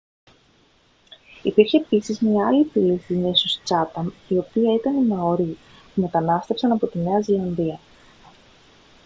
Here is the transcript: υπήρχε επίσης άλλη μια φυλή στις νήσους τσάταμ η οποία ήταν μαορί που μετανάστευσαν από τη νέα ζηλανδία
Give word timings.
υπήρχε 1.41 1.77
επίσης 1.77 2.21
άλλη 2.21 2.31
μια 2.59 2.71
φυλή 2.71 2.97
στις 3.03 3.17
νήσους 3.17 3.61
τσάταμ 3.63 4.09
η 4.27 4.37
οποία 4.37 4.73
ήταν 4.73 5.05
μαορί 5.05 5.57
που 5.95 6.01
μετανάστευσαν 6.01 6.71
από 6.71 6.87
τη 6.87 6.99
νέα 6.99 7.21
ζηλανδία 7.21 7.79